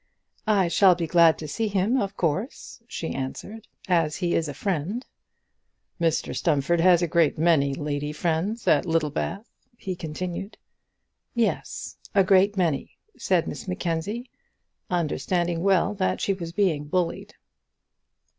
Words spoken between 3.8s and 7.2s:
"as he is a friend." "Mr Stumfold has a